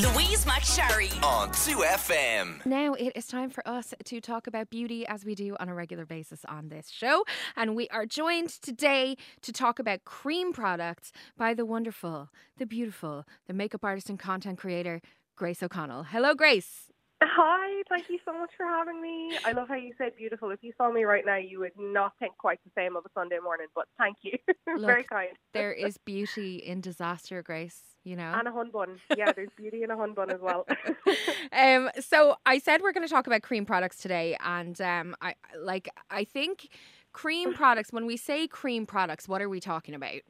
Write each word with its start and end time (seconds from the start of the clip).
Louise 0.00 0.46
McSharry. 0.46 1.12
on 1.22 1.50
2FM. 1.50 2.64
Now 2.64 2.94
it 2.94 3.12
is 3.14 3.26
time 3.26 3.50
for 3.50 3.66
us 3.68 3.92
to 4.02 4.18
talk 4.18 4.46
about 4.46 4.70
beauty 4.70 5.06
as 5.06 5.26
we 5.26 5.34
do 5.34 5.58
on 5.60 5.68
a 5.68 5.74
regular 5.74 6.06
basis 6.06 6.42
on 6.46 6.70
this 6.70 6.88
show. 6.88 7.24
And 7.54 7.76
we 7.76 7.86
are 7.88 8.06
joined 8.06 8.48
today 8.48 9.18
to 9.42 9.52
talk 9.52 9.78
about 9.78 10.06
cream 10.06 10.54
products 10.54 11.12
by 11.36 11.52
the 11.52 11.66
wonderful, 11.66 12.30
the 12.56 12.64
beautiful, 12.64 13.26
the 13.46 13.52
makeup 13.52 13.84
artist 13.84 14.08
and 14.08 14.18
content 14.18 14.58
creator, 14.58 15.02
Grace 15.36 15.62
O'Connell. 15.62 16.04
Hello, 16.04 16.34
Grace. 16.34 16.89
Hi, 17.22 17.82
thank 17.90 18.08
you 18.08 18.18
so 18.24 18.32
much 18.32 18.50
for 18.56 18.64
having 18.64 19.02
me. 19.02 19.36
I 19.44 19.52
love 19.52 19.68
how 19.68 19.74
you 19.74 19.92
said 19.98 20.16
beautiful. 20.16 20.50
If 20.50 20.60
you 20.62 20.72
saw 20.78 20.90
me 20.90 21.04
right 21.04 21.24
now, 21.26 21.36
you 21.36 21.58
would 21.60 21.72
not 21.78 22.12
think 22.18 22.36
quite 22.38 22.60
the 22.64 22.70
same 22.74 22.96
of 22.96 23.04
a 23.04 23.10
Sunday 23.12 23.38
morning, 23.42 23.66
but 23.74 23.84
thank 23.98 24.16
you. 24.22 24.38
Very 24.80 25.04
kind. 25.04 25.30
There 25.52 25.72
is 25.72 25.98
beauty 25.98 26.56
in 26.56 26.80
disaster, 26.80 27.42
Grace, 27.42 27.78
you 28.04 28.16
know? 28.16 28.32
And 28.34 28.48
a 28.48 28.52
hun 28.52 28.70
bun. 28.70 29.00
Yeah, 29.14 29.32
there's 29.32 29.50
beauty 29.54 29.82
in 29.82 29.90
a 29.90 29.96
hun 29.98 30.14
bun 30.14 30.30
as 30.30 30.40
well. 30.40 30.66
um, 31.52 31.90
so 32.00 32.36
I 32.46 32.58
said 32.58 32.80
we're 32.80 32.92
going 32.92 33.06
to 33.06 33.12
talk 33.12 33.26
about 33.26 33.42
cream 33.42 33.66
products 33.66 33.98
today, 33.98 34.36
and 34.42 34.80
um, 34.80 35.14
I 35.20 35.34
like 35.58 35.90
I 36.10 36.24
think 36.24 36.68
cream 37.12 37.52
products. 37.52 37.92
When 37.92 38.06
we 38.06 38.16
say 38.16 38.48
cream 38.48 38.86
products, 38.86 39.28
what 39.28 39.42
are 39.42 39.48
we 39.48 39.60
talking 39.60 39.94
about? 39.94 40.20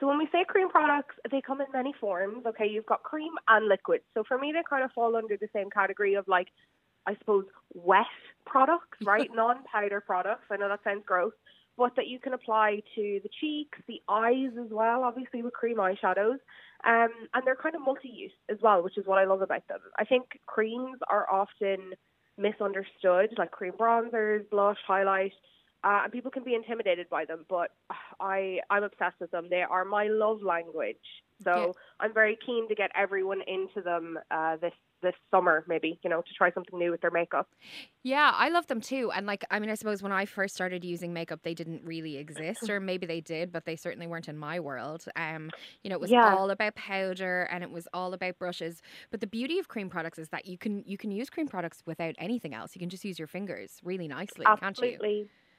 So 0.00 0.08
when 0.08 0.18
we 0.18 0.28
say 0.32 0.44
cream 0.46 0.68
products, 0.68 1.14
they 1.30 1.40
come 1.40 1.60
in 1.60 1.66
many 1.72 1.94
forms. 2.00 2.44
Okay, 2.46 2.66
you've 2.66 2.86
got 2.86 3.02
cream 3.02 3.32
and 3.48 3.68
liquid. 3.68 4.00
So 4.14 4.24
for 4.26 4.38
me, 4.38 4.52
they 4.52 4.62
kind 4.68 4.84
of 4.84 4.92
fall 4.92 5.16
under 5.16 5.36
the 5.36 5.48
same 5.52 5.70
category 5.70 6.14
of 6.14 6.26
like, 6.26 6.48
I 7.06 7.14
suppose, 7.16 7.44
wet 7.74 8.06
products, 8.46 8.98
right? 9.04 9.30
Non-powder 9.32 10.00
products. 10.00 10.44
I 10.50 10.56
know 10.56 10.68
that 10.68 10.80
sounds 10.84 11.04
gross, 11.06 11.32
but 11.76 11.94
that 11.96 12.08
you 12.08 12.18
can 12.18 12.32
apply 12.32 12.82
to 12.94 13.20
the 13.22 13.30
cheeks, 13.40 13.78
the 13.86 14.02
eyes 14.08 14.52
as 14.62 14.70
well, 14.70 15.04
obviously 15.04 15.42
with 15.42 15.52
cream 15.52 15.76
eyeshadows. 15.76 16.38
Um, 16.84 17.10
and 17.32 17.46
they're 17.46 17.56
kind 17.56 17.74
of 17.74 17.80
multi-use 17.80 18.32
as 18.50 18.58
well, 18.62 18.82
which 18.82 18.98
is 18.98 19.06
what 19.06 19.18
I 19.18 19.24
love 19.24 19.42
about 19.42 19.66
them. 19.68 19.80
I 19.98 20.04
think 20.04 20.40
creams 20.46 20.98
are 21.08 21.26
often 21.32 21.94
misunderstood, 22.36 23.30
like 23.38 23.52
cream 23.52 23.72
bronzers, 23.72 24.48
blush, 24.50 24.76
highlight, 24.86 25.32
uh, 25.84 26.02
and 26.04 26.12
people 26.12 26.30
can 26.30 26.44
be 26.44 26.54
intimidated 26.54 27.08
by 27.10 27.24
them. 27.24 27.44
But 27.48 27.70
I, 28.20 28.60
I'm 28.70 28.84
obsessed 28.84 29.16
with 29.20 29.30
them. 29.30 29.48
They 29.50 29.62
are 29.62 29.84
my 29.84 30.06
love 30.08 30.42
language. 30.42 30.98
So 31.44 31.52
Yeah. 31.54 31.72
I'm 32.00 32.14
very 32.14 32.38
keen 32.44 32.68
to 32.68 32.74
get 32.74 32.90
everyone 32.96 33.42
into 33.46 33.82
them 33.82 34.18
uh, 34.30 34.56
this 34.56 34.72
this 35.02 35.14
summer, 35.30 35.64
maybe 35.68 36.00
you 36.02 36.08
know, 36.10 36.22
to 36.22 36.34
try 36.36 36.50
something 36.52 36.78
new 36.78 36.90
with 36.90 37.02
their 37.02 37.10
makeup. 37.10 37.48
Yeah, 38.02 38.32
I 38.34 38.50
love 38.50 38.66
them 38.66 38.80
too. 38.82 39.10
And 39.12 39.26
like, 39.26 39.44
I 39.50 39.58
mean, 39.58 39.70
I 39.70 39.74
suppose 39.74 40.02
when 40.02 40.12
I 40.12 40.26
first 40.26 40.54
started 40.54 40.84
using 40.84 41.12
makeup, 41.14 41.40
they 41.42 41.54
didn't 41.54 41.84
really 41.84 42.16
exist, 42.18 42.68
or 42.68 42.78
maybe 42.78 43.06
they 43.06 43.20
did, 43.22 43.50
but 43.50 43.64
they 43.64 43.76
certainly 43.76 44.06
weren't 44.06 44.28
in 44.28 44.36
my 44.36 44.60
world. 44.60 45.06
Um, 45.16 45.52
you 45.82 45.88
know, 45.90 45.96
it 45.96 46.00
was 46.00 46.12
Yeah. 46.12 46.22
all 46.22 46.50
about 46.50 46.74
powder 46.74 47.48
and 47.50 47.64
it 47.64 47.70
was 47.70 47.88
all 47.94 48.12
about 48.12 48.38
brushes. 48.38 48.82
But 49.10 49.20
the 49.20 49.26
beauty 49.26 49.58
of 49.58 49.68
cream 49.68 49.88
products 49.88 50.18
is 50.18 50.28
that 50.30 50.46
you 50.46 50.58
can 50.58 50.84
you 50.86 50.98
can 50.98 51.10
use 51.10 51.30
cream 51.30 51.48
products 51.48 51.82
without 51.86 52.14
anything 52.18 52.54
else. 52.54 52.74
You 52.76 52.80
can 52.80 52.90
just 52.90 53.04
use 53.04 53.18
your 53.18 53.28
fingers 53.28 53.80
really 53.82 54.08
nicely, 54.08 54.52
can't 54.60 54.80
you? 54.82 55.00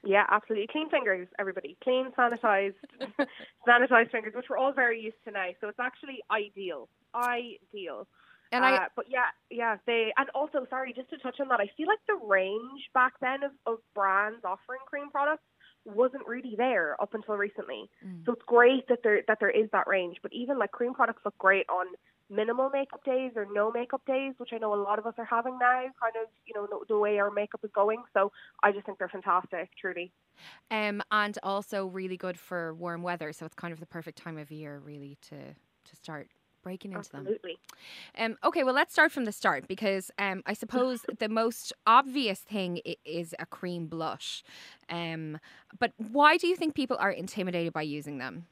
Yeah, 0.06 0.26
absolutely. 0.30 0.68
Clean 0.72 0.90
fingers, 0.90 1.28
everybody. 1.40 1.78
Clean, 1.84 2.12
sanitized, 2.18 2.76
sanitized 3.68 4.12
fingers, 4.12 4.34
which 4.36 4.46
we're 4.50 4.58
all 4.58 4.72
very 4.72 5.02
used 5.02 5.18
to 5.26 5.32
now. 5.32 5.48
So 5.60 5.68
it's 5.68 5.80
actually 5.80 6.20
ideal. 6.32 6.88
Ideal. 7.16 8.08
And 8.52 8.64
I 8.64 8.76
Uh, 8.76 8.86
but 8.96 9.06
yeah, 9.10 9.32
yeah, 9.50 9.78
they 9.88 10.14
and 10.18 10.30
also 10.36 10.66
sorry, 10.70 10.94
just 10.94 11.10
to 11.10 11.18
touch 11.18 11.40
on 11.40 11.48
that, 11.50 11.60
I 11.60 11.70
feel 11.76 11.88
like 11.88 12.00
the 12.08 12.20
range 12.26 12.90
back 12.94 13.14
then 13.20 13.44
of, 13.44 13.52
of 13.66 13.80
brands 13.94 14.46
offering 14.46 14.82
cream 14.86 15.10
products 15.10 15.44
wasn't 15.84 16.26
really 16.28 16.56
there 16.58 16.96
up 17.02 17.14
until 17.14 17.36
recently. 17.36 17.90
Mm. 18.06 18.26
So 18.26 18.34
it's 18.34 18.44
great 18.46 18.88
that 18.88 19.00
there 19.04 19.22
that 19.28 19.40
there 19.40 19.50
is 19.50 19.70
that 19.72 19.88
range. 19.88 20.18
But 20.22 20.34
even 20.34 20.58
like 20.60 20.72
cream 20.72 20.94
products 20.94 21.22
look 21.26 21.38
great 21.38 21.66
on 21.70 21.88
minimal 22.30 22.70
makeup 22.70 23.04
days 23.04 23.32
or 23.36 23.48
no 23.52 23.72
makeup 23.72 24.02
days, 24.06 24.34
which 24.38 24.50
I 24.54 24.58
know 24.58 24.74
a 24.74 24.82
lot 24.82 25.00
of 25.00 25.06
us 25.06 25.14
are 25.18 25.26
having 25.26 25.58
now, 25.60 25.82
kind 26.02 26.14
of, 26.22 26.30
you 26.46 26.54
know, 26.54 26.68
the, 26.88 26.98
way 26.98 27.20
our 27.20 27.32
makeup 27.32 27.62
is 27.64 27.72
going. 27.74 28.04
So 28.14 28.32
I 28.64 28.72
just 28.72 28.86
think 28.86 28.98
they're 28.98 29.10
fantastic, 29.10 29.70
truly. 29.80 30.12
um, 30.72 31.02
and 31.12 31.38
also 31.44 31.86
really 31.86 32.18
good 32.18 32.40
for 32.40 32.74
warm 32.74 33.04
weather. 33.04 33.32
So 33.34 33.46
it's 33.46 33.56
kind 33.56 33.74
of 33.74 33.80
the 33.80 33.86
perfect 33.86 34.18
time 34.18 34.38
of 34.38 34.52
year, 34.52 34.80
really, 34.84 35.18
to 35.30 35.38
to 35.38 35.96
start 35.96 36.30
breaking 36.64 36.94
into 36.94 37.12
them. 37.12 37.22
Absolutely. 37.22 37.58
Um, 38.18 38.38
okay, 38.44 38.64
well, 38.64 38.74
let's 38.74 38.92
start 38.92 39.12
from 39.12 39.26
the 39.26 39.32
start 39.32 39.68
because 39.68 40.10
um, 40.18 40.42
I 40.48 40.54
suppose 40.54 41.06
the 41.20 41.30
most 41.30 41.72
obvious 41.86 42.40
thing 42.40 42.82
is 43.06 43.36
a 43.38 43.46
cream 43.46 43.86
blush. 43.86 44.44
Um, 44.90 45.38
but 45.80 45.94
why 45.98 46.38
do 46.38 46.48
you 46.48 46.56
think 46.56 46.74
people 46.74 46.98
are 47.00 47.12
intimidated 47.12 47.72
by 47.72 47.84
using 47.84 48.18
them? 48.18 48.48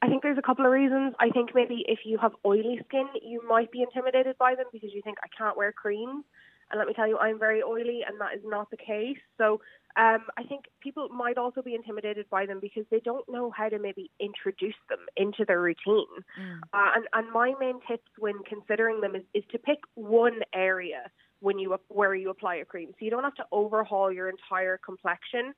I 0.00 0.08
think 0.08 0.22
there's 0.22 0.38
a 0.38 0.42
couple 0.42 0.64
of 0.64 0.72
reasons. 0.72 1.14
I 1.18 1.30
think 1.30 1.50
maybe 1.54 1.84
if 1.88 2.00
you 2.04 2.18
have 2.18 2.32
oily 2.44 2.80
skin, 2.86 3.06
you 3.22 3.42
might 3.46 3.72
be 3.72 3.82
intimidated 3.82 4.36
by 4.38 4.54
them 4.54 4.66
because 4.72 4.90
you 4.92 5.02
think 5.02 5.18
I 5.22 5.28
can't 5.36 5.56
wear 5.56 5.72
creams. 5.72 6.24
And 6.70 6.78
let 6.78 6.86
me 6.86 6.94
tell 6.94 7.08
you, 7.08 7.16
I'm 7.16 7.38
very 7.38 7.62
oily, 7.62 8.00
and 8.06 8.20
that 8.20 8.34
is 8.34 8.42
not 8.44 8.70
the 8.70 8.76
case. 8.76 9.16
So 9.38 9.60
um, 9.96 10.26
I 10.36 10.42
think 10.48 10.66
people 10.80 11.08
might 11.08 11.38
also 11.38 11.62
be 11.62 11.74
intimidated 11.74 12.26
by 12.30 12.46
them 12.46 12.58
because 12.60 12.84
they 12.90 13.00
don't 13.00 13.24
know 13.28 13.50
how 13.50 13.68
to 13.70 13.78
maybe 13.78 14.10
introduce 14.20 14.76
them 14.88 14.98
into 15.16 15.44
their 15.46 15.60
routine. 15.60 16.06
Mm. 16.38 16.60
Uh, 16.72 16.90
and, 16.94 17.08
and 17.14 17.32
my 17.32 17.54
main 17.58 17.80
tips 17.88 18.08
when 18.18 18.34
considering 18.46 19.00
them 19.00 19.16
is, 19.16 19.22
is 19.34 19.44
to 19.50 19.58
pick 19.58 19.78
one 19.94 20.40
area 20.54 21.10
when 21.40 21.58
you 21.58 21.76
where 21.88 22.14
you 22.14 22.30
apply 22.30 22.56
a 22.56 22.64
cream. 22.64 22.90
So 22.98 23.04
you 23.04 23.10
don't 23.10 23.24
have 23.24 23.34
to 23.36 23.46
overhaul 23.50 24.12
your 24.12 24.28
entire 24.28 24.78
complexion 24.78 25.54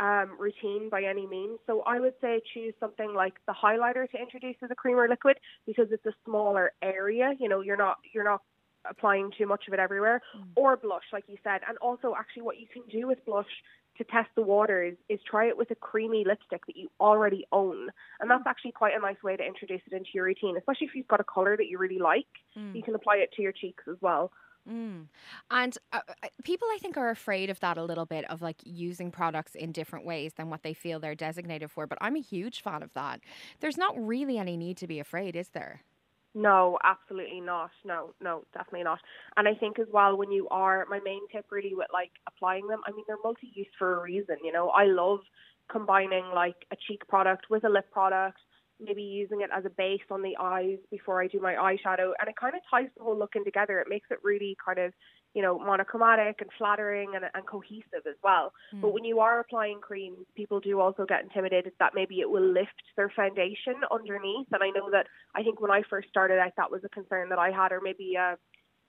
um, 0.00 0.36
routine 0.38 0.88
by 0.90 1.02
any 1.02 1.26
means. 1.26 1.58
So 1.66 1.82
I 1.82 2.00
would 2.00 2.14
say 2.20 2.40
choose 2.54 2.74
something 2.80 3.14
like 3.14 3.34
the 3.46 3.52
highlighter 3.52 4.10
to 4.10 4.18
introduce 4.18 4.56
as 4.62 4.70
a 4.70 4.74
cream 4.74 4.98
or 4.98 5.08
liquid 5.08 5.36
because 5.66 5.88
it's 5.90 6.06
a 6.06 6.14
smaller 6.24 6.72
area. 6.82 7.34
You 7.38 7.48
know, 7.48 7.60
you're 7.60 7.76
not 7.76 7.98
you're 8.12 8.24
not 8.24 8.42
applying 8.88 9.30
too 9.36 9.46
much 9.46 9.64
of 9.68 9.74
it 9.74 9.80
everywhere. 9.80 10.22
Mm. 10.36 10.44
Or 10.56 10.76
blush, 10.76 11.04
like 11.12 11.24
you 11.28 11.36
said. 11.44 11.60
And 11.68 11.76
also, 11.78 12.14
actually, 12.18 12.42
what 12.42 12.58
you 12.58 12.66
can 12.72 12.82
do 12.90 13.06
with 13.06 13.24
blush 13.26 13.50
to 13.98 14.04
test 14.04 14.30
the 14.34 14.42
waters 14.42 14.96
is 15.10 15.20
try 15.30 15.48
it 15.48 15.58
with 15.58 15.70
a 15.70 15.74
creamy 15.74 16.24
lipstick 16.26 16.64
that 16.66 16.76
you 16.76 16.88
already 16.98 17.44
own. 17.52 17.90
And 18.20 18.30
that's 18.30 18.44
mm. 18.44 18.50
actually 18.50 18.72
quite 18.72 18.94
a 18.96 19.00
nice 19.00 19.22
way 19.22 19.36
to 19.36 19.44
introduce 19.44 19.82
it 19.86 19.92
into 19.92 20.08
your 20.14 20.24
routine, 20.24 20.56
especially 20.56 20.86
if 20.86 20.94
you've 20.94 21.08
got 21.08 21.20
a 21.20 21.24
color 21.24 21.58
that 21.58 21.66
you 21.66 21.76
really 21.76 21.98
like. 21.98 22.26
Mm. 22.58 22.74
You 22.74 22.82
can 22.82 22.94
apply 22.94 23.16
it 23.16 23.32
to 23.36 23.42
your 23.42 23.52
cheeks 23.52 23.84
as 23.86 23.96
well. 24.00 24.32
Mm. 24.68 25.06
And 25.50 25.78
uh, 25.92 26.00
uh, 26.08 26.28
people, 26.44 26.68
I 26.72 26.78
think, 26.78 26.96
are 26.96 27.10
afraid 27.10 27.50
of 27.50 27.60
that 27.60 27.78
a 27.78 27.84
little 27.84 28.06
bit 28.06 28.24
of 28.30 28.42
like 28.42 28.58
using 28.64 29.10
products 29.10 29.54
in 29.54 29.72
different 29.72 30.04
ways 30.04 30.32
than 30.34 30.50
what 30.50 30.62
they 30.62 30.74
feel 30.74 31.00
they're 31.00 31.14
designated 31.14 31.70
for. 31.70 31.86
But 31.86 31.98
I'm 32.00 32.16
a 32.16 32.20
huge 32.20 32.62
fan 32.62 32.82
of 32.82 32.92
that. 32.94 33.20
There's 33.60 33.78
not 33.78 33.94
really 33.96 34.38
any 34.38 34.56
need 34.56 34.76
to 34.78 34.86
be 34.86 35.00
afraid, 35.00 35.36
is 35.36 35.48
there? 35.48 35.82
No, 36.34 36.78
absolutely 36.84 37.40
not. 37.40 37.70
No, 37.84 38.14
no, 38.20 38.44
definitely 38.54 38.84
not. 38.84 39.00
And 39.36 39.48
I 39.48 39.54
think 39.54 39.78
as 39.78 39.88
well 39.92 40.16
when 40.16 40.30
you 40.30 40.46
are 40.48 40.86
my 40.88 41.00
main 41.00 41.22
tip 41.32 41.46
really 41.50 41.74
with 41.74 41.88
like 41.92 42.12
applying 42.28 42.68
them, 42.68 42.80
I 42.86 42.92
mean 42.92 43.04
they're 43.08 43.16
multi 43.24 43.50
use 43.52 43.66
for 43.76 43.98
a 43.98 44.02
reason, 44.02 44.36
you 44.44 44.52
know. 44.52 44.68
I 44.68 44.84
love 44.84 45.20
combining 45.68 46.26
like 46.32 46.66
a 46.70 46.76
cheek 46.86 47.06
product 47.08 47.50
with 47.50 47.64
a 47.64 47.68
lip 47.68 47.90
product, 47.90 48.38
maybe 48.82 49.02
using 49.02 49.40
it 49.42 49.50
as 49.54 49.64
a 49.64 49.70
base 49.70 50.00
on 50.10 50.22
the 50.22 50.36
eyes 50.40 50.78
before 50.90 51.22
I 51.22 51.26
do 51.26 51.40
my 51.40 51.54
eyeshadow 51.54 52.12
and 52.18 52.28
it 52.28 52.36
kind 52.40 52.54
of 52.54 52.60
ties 52.70 52.88
the 52.96 53.04
whole 53.04 53.18
look 53.18 53.36
in 53.36 53.44
together. 53.44 53.78
It 53.80 53.88
makes 53.88 54.08
it 54.10 54.18
really 54.22 54.56
kind 54.64 54.78
of, 54.78 54.92
you 55.34 55.42
know, 55.42 55.58
monochromatic 55.58 56.36
and 56.40 56.50
flattering 56.58 57.12
and, 57.14 57.24
and 57.34 57.46
cohesive 57.46 58.06
as 58.08 58.16
well. 58.22 58.52
Hmm. 58.70 58.80
But 58.80 58.92
when 58.92 59.04
you 59.04 59.20
are 59.20 59.40
applying 59.40 59.80
creams, 59.80 60.26
people 60.36 60.60
do 60.60 60.80
also 60.80 61.04
get 61.06 61.22
intimidated 61.22 61.72
that 61.78 61.92
maybe 61.94 62.20
it 62.20 62.30
will 62.30 62.46
lift 62.46 62.82
their 62.96 63.10
foundation 63.14 63.74
underneath. 63.90 64.48
And 64.52 64.62
I 64.62 64.70
know 64.70 64.90
that 64.90 65.06
I 65.34 65.42
think 65.42 65.60
when 65.60 65.70
I 65.70 65.82
first 65.88 66.08
started 66.08 66.38
out, 66.38 66.52
that 66.56 66.70
was 66.70 66.82
a 66.84 66.88
concern 66.88 67.28
that 67.28 67.38
I 67.38 67.50
had, 67.50 67.72
or 67.72 67.80
maybe 67.82 68.14
a, 68.14 68.36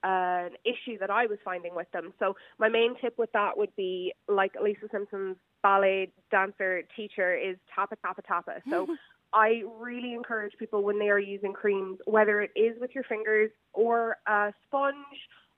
an 0.04 0.52
issue 0.66 0.98
that 1.00 1.10
I 1.10 1.28
was 1.28 1.38
finding 1.46 1.76
with 1.76 1.90
them. 1.92 2.14
So 2.20 2.36
my 2.58 2.70
main 2.70 2.96
tip 3.00 3.18
with 3.18 3.32
that 3.34 3.58
would 3.58 3.76
be 3.76 4.14
like 4.28 4.54
Lisa 4.62 4.88
Simpson's 4.92 5.38
ballet 5.62 6.12
dancer 6.32 6.84
teacher 6.96 7.36
is 7.36 7.58
tappa 7.74 7.96
tappa 8.04 8.22
tappa. 8.24 8.62
So 8.70 8.88
I 9.34 9.64
really 9.80 10.14
encourage 10.14 10.54
people 10.58 10.84
when 10.84 11.00
they 11.00 11.10
are 11.10 11.20
using 11.20 11.54
creams, 11.54 12.00
whether 12.06 12.42
it 12.42 12.52
is 12.56 12.78
with 12.80 12.92
your 12.94 13.04
fingers 13.06 13.52
or 13.74 14.18
a 14.28 14.54
sponge 14.68 14.96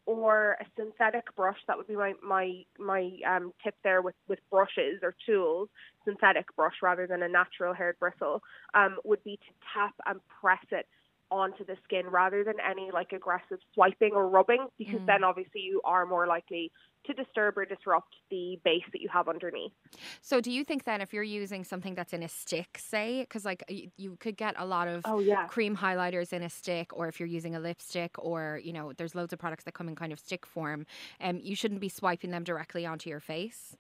or 0.06 0.58
a 0.60 0.66
synthetic 0.78 1.36
brush. 1.36 1.58
That 1.68 1.78
would 1.78 1.88
be 1.88 1.96
my 1.96 2.14
my 2.22 2.64
my 2.78 3.10
um, 3.28 3.54
tip 3.64 3.76
there 3.84 4.02
with 4.02 4.16
with 4.28 4.40
brushes 4.52 5.00
or 5.02 5.16
tools. 5.26 5.70
Synthetic 6.06 6.54
brush 6.56 6.76
rather 6.82 7.08
than 7.08 7.24
a 7.24 7.28
natural 7.28 7.74
haired 7.74 7.98
bristle 8.00 8.44
um, 8.74 8.98
would 9.06 9.24
be 9.24 9.38
to 9.38 9.54
tap 9.74 9.94
and 10.06 10.20
press 10.42 10.66
it 10.72 10.88
onto 11.32 11.66
the 11.66 11.76
skin 11.84 12.08
rather 12.08 12.44
than 12.44 12.56
any 12.60 12.92
like 12.94 13.12
aggressive 13.12 13.58
swiping 13.74 14.12
or 14.14 14.30
rubbing 14.30 14.68
because 14.78 15.02
then 15.08 15.24
obviously 15.24 15.62
you 15.62 15.82
are 15.84 16.06
more 16.06 16.28
likely 16.28 16.72
to 17.06 17.14
disturb 17.14 17.58
or 17.58 17.66
disrupt 17.66 18.16
the 18.30 18.60
base 18.64 18.84
that 18.92 19.02
you 19.02 19.10
have 19.12 19.28
underneath. 19.28 19.74
So, 20.22 20.42
do 20.42 20.52
you 20.52 20.64
think 20.64 20.84
then 20.86 21.02
if 21.02 21.14
you're 21.14 21.24
using 21.24 21.64
something 21.64 21.96
that's 21.96 22.14
in 22.14 22.24
a 22.24 22.30
stick, 22.30 22.78
say, 22.78 23.22
because 23.22 23.46
like 23.46 23.64
you, 23.70 23.92
you 23.98 24.18
could 24.20 24.38
get 24.38 24.56
a 24.58 24.66
lot 24.66 24.88
of 24.88 25.06
Oh 25.06 25.20
yeah. 25.22 25.48
cream 25.48 25.78
highlighters 25.78 26.34
in 26.34 26.42
a 26.44 26.50
stick, 26.50 26.92
or 26.94 27.08
if 27.08 27.20
you're 27.20 27.28
using 27.28 27.56
a 27.56 27.60
lipstick, 27.60 28.18
or 28.18 28.60
you 28.64 28.74
know, 28.74 28.94
there's 28.94 29.16
loads 29.16 29.34
of 29.34 29.40
products 29.40 29.64
that 29.66 29.74
come 29.74 29.88
in 29.88 29.96
kind 29.96 30.12
of 30.14 30.20
stick 30.20 30.46
form, 30.46 30.86
um, 31.22 31.40
you 31.40 31.56
shouldn't 31.56 31.82
be 31.82 31.90
swiping 31.90 32.32
them 32.32 32.44
directly 32.44 32.86
onto 32.86 33.10
your 33.10 33.20
face. 33.20 33.76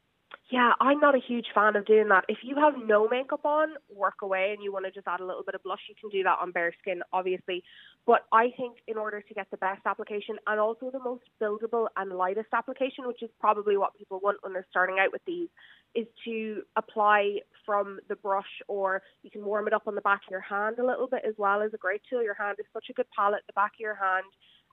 Yeah, 0.53 0.74
I'm 0.80 1.00
not 1.00 1.15
a 1.15 1.19
huge 1.19 1.47
fan 1.56 1.75
of 1.75 1.85
doing 1.85 2.09
that. 2.09 2.25
If 2.27 2.39
you 2.44 2.56
have 2.57 2.75
no 2.77 3.07
makeup 3.07 3.44
on, 3.44 3.69
work 3.89 4.21
away 4.21 4.53
and 4.53 4.63
you 4.63 4.71
want 4.71 4.85
to 4.85 4.91
just 4.91 5.07
add 5.07 5.19
a 5.19 5.25
little 5.25 5.41
bit 5.44 5.56
of 5.56 5.63
blush, 5.63 5.80
you 5.89 5.95
can 6.00 6.12
do 6.12 6.21
that 6.24 6.38
on 6.39 6.51
bare 6.51 6.71
skin, 6.80 7.01
obviously. 7.12 7.63
But 8.06 8.25
I 8.31 8.51
think 8.56 8.77
in 8.88 8.97
order 8.97 9.21
to 9.21 9.33
get 9.33 9.47
the 9.50 9.57
best 9.57 9.81
application 9.85 10.38
and 10.45 10.59
also 10.59 10.91
the 10.91 11.00
most 11.00 11.24
buildable 11.41 11.88
and 11.97 12.12
lightest 12.12 12.50
application, 12.53 13.07
which 13.07 13.24
is 13.24 13.31
probably 13.39 13.77
what 13.77 13.97
people 13.97 14.19
want 14.21 14.38
when 14.41 14.53
they're 14.53 14.68
starting 14.69 14.97
out 15.00 15.12
with 15.12 15.24
these, 15.25 15.50
is 15.95 16.06
to 16.25 16.62
apply 16.75 17.38
from 17.65 18.00
the 18.07 18.15
brush 18.18 18.62
or 18.68 19.01
you 19.24 19.31
can 19.31 19.44
warm 19.44 19.65
it 19.65 19.74
up 19.74 19.88
on 19.88 19.95
the 19.95 20.01
back 20.01 20.21
of 20.27 20.31
your 20.31 20.41
hand 20.41 20.77
a 20.77 20.86
little 20.86 21.07
bit 21.07 21.24
as 21.27 21.33
well 21.38 21.63
as 21.63 21.74
a 21.74 21.77
great 21.77 22.01
tool. 22.07 22.24
Your 22.24 22.36
hand 22.36 22.57
is 22.59 22.65
such 22.74 22.86
a 22.91 22.94
good 22.94 23.07
palette, 23.15 23.41
the 23.47 23.53
back 23.53 23.71
of 23.75 23.79
your 23.79 23.95
hand, 23.95 24.25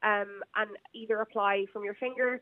um, 0.03 0.43
and 0.56 0.71
either 0.95 1.21
apply 1.21 1.65
from 1.73 1.85
your 1.85 1.95
finger 1.95 2.41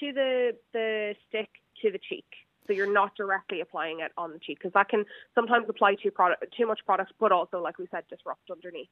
to 0.00 0.12
the 0.12 0.56
the 0.72 1.14
stick 1.28 1.48
to 1.82 1.92
the 1.92 1.98
cheek 2.08 2.26
so 2.66 2.72
you're 2.72 2.92
not 2.92 3.14
directly 3.16 3.60
applying 3.60 4.00
it 4.00 4.12
on 4.16 4.32
the 4.32 4.38
cheek 4.38 4.58
because 4.58 4.72
that 4.74 4.88
can 4.88 5.04
sometimes 5.34 5.66
apply 5.68 5.94
too 6.02 6.10
product 6.10 6.44
too 6.56 6.66
much 6.66 6.80
product 6.84 7.12
but 7.18 7.32
also 7.32 7.60
like 7.60 7.78
we 7.78 7.86
said 7.90 8.04
disrupt 8.08 8.50
underneath. 8.50 8.88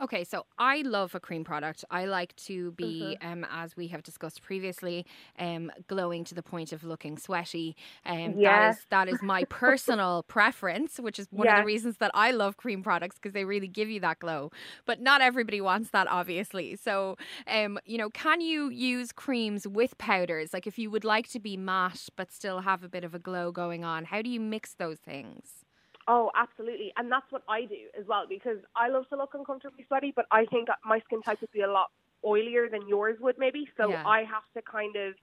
Okay 0.00 0.24
so 0.24 0.46
i 0.58 0.82
love 0.82 1.14
a 1.14 1.20
cream 1.20 1.44
product. 1.44 1.84
I 1.90 2.06
like 2.06 2.34
to 2.36 2.72
be 2.72 3.16
mm-hmm. 3.20 3.32
um, 3.32 3.46
as 3.50 3.76
we 3.76 3.88
have 3.88 4.02
discussed 4.02 4.42
previously 4.42 5.06
um, 5.38 5.70
glowing 5.88 6.24
to 6.24 6.34
the 6.34 6.42
point 6.42 6.72
of 6.72 6.84
looking 6.84 7.18
sweaty. 7.18 7.76
Um, 8.04 8.40
that 8.40 8.70
is 8.70 8.86
that 8.90 9.08
is 9.08 9.22
my 9.22 9.44
personal 9.48 10.24
preference 10.28 10.98
which 10.98 11.18
is 11.18 11.26
one 11.30 11.48
of 11.48 11.56
the 11.56 11.64
reasons 11.64 11.96
that 11.98 12.10
i 12.14 12.30
love 12.30 12.56
cream 12.56 12.82
products 12.82 13.16
because 13.16 13.32
they 13.32 13.44
really 13.44 13.68
give 13.68 13.88
you 13.88 14.00
that 14.00 14.18
glow. 14.18 14.50
But 14.84 15.00
not 15.00 15.20
everybody 15.20 15.60
wants 15.60 15.90
that 15.90 16.06
obviously. 16.08 16.76
So 16.76 17.16
um, 17.46 17.78
you 17.84 17.98
know 17.98 18.10
can 18.10 18.40
you 18.40 18.70
use 18.70 19.12
creams 19.12 19.66
with 19.66 19.98
powders? 19.98 20.52
Like 20.52 20.66
if 20.66 20.78
you 20.78 20.90
would 20.90 21.04
like 21.04 21.28
to 21.30 21.40
be 21.40 21.56
matte 21.56 22.08
but 22.16 22.30
still 22.32 22.60
have 22.60 22.82
a 22.82 22.88
bit 22.88 23.04
of 23.04 23.14
a 23.16 23.18
glow 23.18 23.50
going 23.50 23.84
on. 23.84 24.04
How 24.04 24.22
do 24.22 24.30
you 24.30 24.40
mix 24.40 24.74
those 24.74 24.98
things? 24.98 25.64
Oh, 26.08 26.30
absolutely. 26.36 26.92
And 26.96 27.10
that's 27.10 27.26
what 27.30 27.42
I 27.48 27.64
do 27.64 27.90
as 27.98 28.06
well 28.06 28.26
because 28.28 28.58
I 28.76 28.88
love 28.88 29.08
to 29.08 29.16
look 29.16 29.34
uncomfortably 29.34 29.84
sweaty, 29.88 30.12
but 30.14 30.26
I 30.30 30.44
think 30.46 30.68
my 30.84 31.00
skin 31.00 31.20
type 31.22 31.40
would 31.40 31.50
be 31.50 31.62
a 31.62 31.70
lot 31.70 31.90
oilier 32.24 32.70
than 32.70 32.86
yours 32.88 33.18
would 33.20 33.36
maybe. 33.38 33.68
So 33.76 33.90
yeah. 33.90 34.06
I 34.06 34.20
have 34.20 34.44
to 34.54 34.62
kind 34.62 34.94
of 34.94 35.14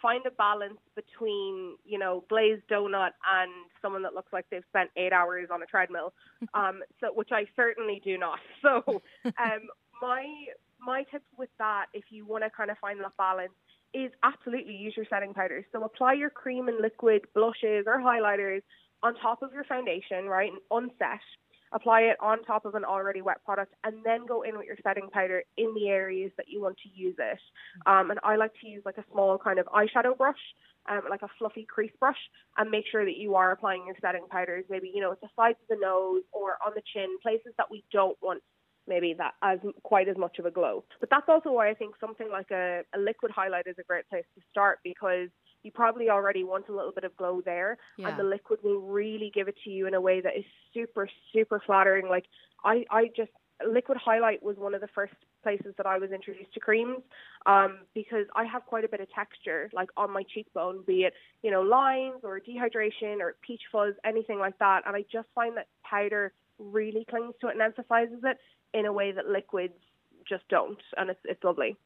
find 0.00 0.26
a 0.26 0.32
balance 0.32 0.80
between, 0.96 1.76
you 1.84 1.96
know, 1.96 2.24
glazed 2.28 2.62
donut 2.68 3.10
and 3.32 3.52
someone 3.80 4.02
that 4.02 4.14
looks 4.14 4.32
like 4.32 4.44
they've 4.50 4.64
spent 4.68 4.90
eight 4.96 5.12
hours 5.12 5.48
on 5.52 5.62
a 5.62 5.66
treadmill. 5.66 6.12
Um, 6.54 6.82
so 7.00 7.06
which 7.14 7.30
I 7.30 7.46
certainly 7.54 8.02
do 8.04 8.18
not. 8.18 8.40
So 8.62 8.82
um 9.24 9.68
my 10.02 10.26
my 10.84 11.04
tips 11.04 11.30
with 11.38 11.50
that, 11.58 11.86
if 11.94 12.04
you 12.10 12.26
want 12.26 12.42
to 12.42 12.50
kind 12.50 12.70
of 12.70 12.78
find 12.78 12.98
that 13.00 13.16
balance, 13.16 13.52
is 13.94 14.10
absolutely 14.22 14.74
use 14.74 14.94
your 14.96 15.06
setting 15.08 15.34
powders. 15.34 15.64
So 15.72 15.84
apply 15.84 16.14
your 16.14 16.30
cream 16.30 16.68
and 16.68 16.80
liquid 16.80 17.22
blushes 17.34 17.84
or 17.86 18.00
highlighters 18.00 18.62
on 19.02 19.14
top 19.16 19.42
of 19.42 19.52
your 19.52 19.64
foundation, 19.64 20.26
right, 20.26 20.50
and 20.50 20.60
unset. 20.70 21.20
Apply 21.74 22.02
it 22.02 22.18
on 22.20 22.44
top 22.44 22.66
of 22.66 22.74
an 22.74 22.84
already 22.84 23.22
wet 23.22 23.42
product, 23.46 23.72
and 23.82 24.04
then 24.04 24.26
go 24.26 24.42
in 24.42 24.58
with 24.58 24.66
your 24.66 24.76
setting 24.82 25.08
powder 25.10 25.42
in 25.56 25.72
the 25.74 25.88
areas 25.88 26.30
that 26.36 26.46
you 26.48 26.60
want 26.60 26.76
to 26.82 26.88
use 26.94 27.16
it. 27.18 27.38
Um, 27.86 28.10
and 28.10 28.20
I 28.22 28.36
like 28.36 28.52
to 28.60 28.68
use 28.68 28.82
like 28.84 28.98
a 28.98 29.04
small 29.10 29.38
kind 29.38 29.58
of 29.58 29.66
eyeshadow 29.66 30.16
brush, 30.16 30.36
um, 30.90 31.00
like 31.08 31.22
a 31.22 31.28
fluffy 31.38 31.66
crease 31.66 31.92
brush, 31.98 32.18
and 32.58 32.70
make 32.70 32.84
sure 32.92 33.06
that 33.06 33.16
you 33.16 33.36
are 33.36 33.52
applying 33.52 33.86
your 33.86 33.96
setting 34.02 34.26
powders. 34.30 34.66
Maybe 34.68 34.92
you 34.94 35.00
know 35.00 35.12
at 35.12 35.22
the 35.22 35.28
sides 35.34 35.56
of 35.62 35.68
the 35.68 35.80
nose 35.80 36.22
or 36.32 36.58
on 36.64 36.72
the 36.74 36.82
chin, 36.92 37.16
places 37.22 37.54
that 37.56 37.70
we 37.70 37.84
don't 37.90 38.18
want 38.20 38.42
maybe 38.86 39.14
that 39.18 39.34
as 39.42 39.58
quite 39.82 40.08
as 40.08 40.16
much 40.16 40.38
of 40.38 40.46
a 40.46 40.50
glow. 40.50 40.84
But 41.00 41.10
that's 41.10 41.28
also 41.28 41.52
why 41.52 41.70
I 41.70 41.74
think 41.74 41.94
something 42.00 42.28
like 42.30 42.50
a, 42.50 42.82
a 42.94 42.98
liquid 42.98 43.32
highlight 43.32 43.66
is 43.66 43.76
a 43.78 43.84
great 43.84 44.08
place 44.08 44.24
to 44.34 44.42
start 44.50 44.80
because 44.82 45.28
you 45.62 45.70
probably 45.70 46.08
already 46.10 46.44
want 46.44 46.68
a 46.68 46.72
little 46.74 46.92
bit 46.92 47.04
of 47.04 47.16
glow 47.16 47.40
there 47.44 47.78
yeah. 47.96 48.08
and 48.08 48.18
the 48.18 48.24
liquid 48.24 48.58
will 48.62 48.80
really 48.80 49.30
give 49.34 49.48
it 49.48 49.54
to 49.64 49.70
you 49.70 49.86
in 49.86 49.94
a 49.94 50.00
way 50.00 50.20
that 50.20 50.36
is 50.36 50.44
super 50.74 51.08
super 51.32 51.62
flattering 51.64 52.08
like 52.08 52.24
i 52.64 52.84
i 52.90 53.08
just 53.16 53.30
liquid 53.70 53.96
highlight 53.96 54.42
was 54.42 54.56
one 54.56 54.74
of 54.74 54.80
the 54.80 54.88
first 54.88 55.12
places 55.42 55.72
that 55.76 55.86
i 55.86 55.98
was 55.98 56.10
introduced 56.10 56.52
to 56.52 56.60
creams 56.60 56.98
um 57.46 57.80
because 57.94 58.26
i 58.34 58.44
have 58.44 58.64
quite 58.66 58.84
a 58.84 58.88
bit 58.88 59.00
of 59.00 59.08
texture 59.12 59.70
like 59.72 59.88
on 59.96 60.10
my 60.10 60.22
cheekbone 60.34 60.82
be 60.86 61.02
it 61.02 61.12
you 61.42 61.50
know 61.50 61.62
lines 61.62 62.20
or 62.24 62.40
dehydration 62.40 63.20
or 63.20 63.36
peach 63.46 63.62
fuzz 63.70 63.94
anything 64.04 64.38
like 64.38 64.58
that 64.58 64.82
and 64.86 64.96
i 64.96 65.04
just 65.12 65.28
find 65.34 65.56
that 65.56 65.68
powder 65.88 66.32
really 66.58 67.04
clings 67.08 67.34
to 67.40 67.48
it 67.48 67.52
and 67.52 67.62
emphasizes 67.62 68.20
it 68.24 68.38
in 68.74 68.86
a 68.86 68.92
way 68.92 69.12
that 69.12 69.26
liquids 69.26 69.74
just 70.28 70.48
don't, 70.48 70.78
and 70.96 71.10
it's 71.10 71.20
it's 71.24 71.42
lovely. 71.44 71.76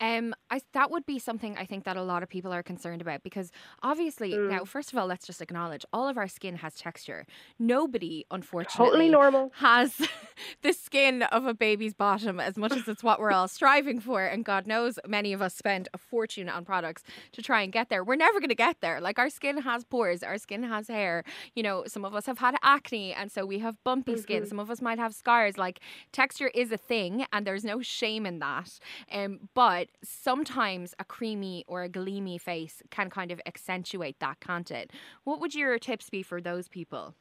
Um, 0.00 0.34
I 0.50 0.60
that 0.72 0.90
would 0.90 1.06
be 1.06 1.18
something 1.18 1.56
I 1.56 1.64
think 1.64 1.84
that 1.84 1.96
a 1.96 2.02
lot 2.02 2.22
of 2.22 2.28
people 2.28 2.52
are 2.52 2.62
concerned 2.62 3.00
about 3.00 3.22
because 3.22 3.50
obviously 3.82 4.32
mm. 4.32 4.50
now, 4.50 4.64
first 4.64 4.92
of 4.92 4.98
all, 4.98 5.06
let's 5.06 5.26
just 5.26 5.40
acknowledge 5.40 5.84
all 5.92 6.08
of 6.08 6.18
our 6.18 6.28
skin 6.28 6.56
has 6.56 6.74
texture. 6.74 7.26
Nobody, 7.58 8.26
unfortunately, 8.30 8.86
totally 8.86 9.08
normal, 9.08 9.52
has 9.56 10.06
the 10.62 10.72
skin 10.72 11.22
of 11.22 11.46
a 11.46 11.54
baby's 11.54 11.94
bottom 11.94 12.40
as 12.40 12.56
much 12.56 12.72
as 12.72 12.88
it's 12.88 13.02
what 13.02 13.18
we're 13.20 13.32
all 13.32 13.48
striving 13.48 14.00
for. 14.00 14.24
And 14.24 14.44
God 14.44 14.66
knows, 14.66 14.98
many 15.06 15.32
of 15.32 15.40
us 15.40 15.54
spend 15.54 15.88
a 15.94 15.98
fortune 15.98 16.48
on 16.48 16.64
products 16.64 17.02
to 17.32 17.42
try 17.42 17.62
and 17.62 17.72
get 17.72 17.88
there. 17.88 18.04
We're 18.04 18.16
never 18.16 18.38
going 18.38 18.50
to 18.50 18.54
get 18.54 18.80
there. 18.80 19.00
Like 19.00 19.18
our 19.18 19.30
skin 19.30 19.58
has 19.62 19.84
pores, 19.84 20.22
our 20.22 20.38
skin 20.38 20.62
has 20.62 20.88
hair. 20.88 21.24
You 21.54 21.62
know, 21.62 21.84
some 21.86 22.04
of 22.04 22.14
us 22.14 22.26
have 22.26 22.38
had 22.38 22.56
acne, 22.62 23.14
and 23.14 23.32
so 23.32 23.46
we 23.46 23.60
have 23.60 23.82
bumpy 23.84 24.12
mm-hmm. 24.12 24.20
skin. 24.20 24.46
Some 24.46 24.60
of 24.60 24.70
us 24.70 24.82
might 24.82 24.98
have 24.98 25.14
scars. 25.14 25.56
Like 25.56 25.80
texture 26.12 26.48
is 26.48 26.70
a 26.70 26.76
thing, 26.76 27.26
and 27.32 27.46
there's 27.46 27.64
no 27.64 27.80
shame 27.80 28.26
in 28.26 28.38
that. 28.40 28.78
Um, 29.10 29.48
but 29.54 29.85
but 29.86 30.08
sometimes 30.08 30.94
a 30.98 31.04
creamy 31.04 31.64
or 31.66 31.82
a 31.82 31.88
gleamy 31.88 32.38
face 32.38 32.82
can 32.90 33.10
kind 33.10 33.30
of 33.30 33.40
accentuate 33.46 34.18
that, 34.20 34.40
can't 34.40 34.70
it? 34.70 34.90
What 35.24 35.40
would 35.40 35.54
your 35.54 35.78
tips 35.78 36.10
be 36.10 36.22
for 36.22 36.40
those 36.40 36.68
people? 36.68 37.14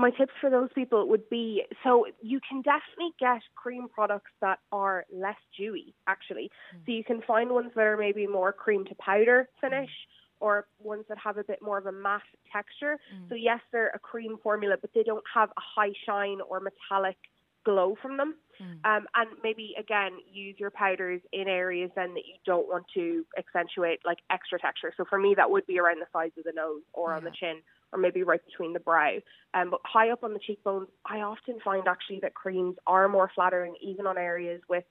my 0.00 0.10
tips 0.10 0.30
for 0.40 0.48
those 0.48 0.68
people 0.76 1.08
would 1.08 1.28
be 1.28 1.64
so 1.82 2.06
you 2.22 2.38
can 2.48 2.62
definitely 2.62 3.12
get 3.18 3.42
cream 3.56 3.88
products 3.92 4.30
that 4.40 4.60
are 4.70 5.04
less 5.12 5.34
dewy 5.56 5.92
actually 6.06 6.52
mm. 6.72 6.78
so 6.86 6.92
you 6.92 7.02
can 7.02 7.20
find 7.22 7.50
ones 7.50 7.72
that 7.74 7.80
are 7.80 7.96
maybe 7.96 8.24
more 8.24 8.52
cream 8.52 8.84
to 8.84 8.94
powder 8.94 9.48
finish 9.60 9.90
mm. 9.90 10.36
or 10.38 10.68
ones 10.78 11.04
that 11.08 11.18
have 11.18 11.36
a 11.36 11.42
bit 11.42 11.58
more 11.60 11.78
of 11.78 11.86
a 11.86 11.90
matte 11.90 12.22
texture 12.52 12.96
mm. 13.12 13.28
so 13.28 13.34
yes 13.34 13.58
they're 13.72 13.90
a 13.92 13.98
cream 13.98 14.36
formula 14.40 14.76
but 14.80 14.88
they 14.94 15.02
don't 15.02 15.24
have 15.34 15.48
a 15.50 15.60
high 15.60 15.92
shine 16.06 16.38
or 16.48 16.60
metallic 16.60 17.16
glow 17.64 17.96
from 18.00 18.16
them. 18.16 18.34
Mm. 18.60 18.84
Um, 18.84 19.06
and 19.14 19.30
maybe 19.42 19.74
again 19.78 20.12
use 20.30 20.56
your 20.58 20.70
powders 20.70 21.20
in 21.32 21.46
areas 21.48 21.90
then 21.94 22.14
that 22.14 22.26
you 22.26 22.34
don't 22.44 22.66
want 22.66 22.84
to 22.94 23.24
accentuate 23.38 24.00
like 24.04 24.18
extra 24.30 24.58
texture. 24.58 24.92
So 24.96 25.04
for 25.08 25.18
me 25.18 25.34
that 25.36 25.50
would 25.50 25.66
be 25.66 25.78
around 25.78 26.00
the 26.00 26.06
sides 26.12 26.34
of 26.38 26.44
the 26.44 26.52
nose 26.52 26.82
or 26.92 27.10
yeah. 27.10 27.16
on 27.18 27.24
the 27.24 27.30
chin 27.30 27.62
or 27.92 27.98
maybe 27.98 28.22
right 28.22 28.44
between 28.44 28.72
the 28.72 28.80
brow. 28.80 29.18
Um, 29.54 29.70
but 29.70 29.80
high 29.84 30.10
up 30.10 30.24
on 30.24 30.32
the 30.32 30.40
cheekbones, 30.40 30.88
I 31.06 31.18
often 31.18 31.58
find 31.64 31.86
actually 31.86 32.20
that 32.22 32.34
creams 32.34 32.76
are 32.86 33.08
more 33.08 33.30
flattering 33.34 33.74
even 33.80 34.06
on 34.06 34.18
areas 34.18 34.60
with 34.68 34.84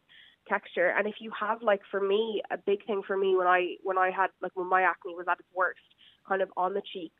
texture. 0.47 0.93
And 0.97 1.07
if 1.07 1.15
you 1.19 1.31
have 1.39 1.61
like 1.61 1.81
for 1.91 1.99
me, 1.99 2.41
a 2.51 2.57
big 2.57 2.85
thing 2.85 3.01
for 3.05 3.17
me 3.17 3.35
when 3.35 3.47
I 3.47 3.75
when 3.83 3.97
I 3.97 4.11
had 4.11 4.27
like 4.41 4.53
when 4.55 4.67
my 4.67 4.83
acne 4.83 5.13
was 5.15 5.25
at 5.29 5.39
its 5.39 5.49
worst, 5.53 5.79
kind 6.27 6.41
of 6.41 6.49
on 6.57 6.73
the 6.73 6.81
cheeks, 6.93 7.15